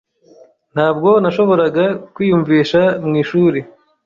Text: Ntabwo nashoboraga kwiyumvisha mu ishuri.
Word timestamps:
Ntabwo 0.73 1.09
nashoboraga 1.21 1.85
kwiyumvisha 2.13 2.81
mu 3.05 3.13
ishuri. 3.21 3.59